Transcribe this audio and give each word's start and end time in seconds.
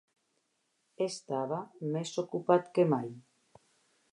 Estava 1.05 1.59
més 1.97 2.15
ocupat 2.25 2.73
que 2.79 2.87
mai! 2.95 3.13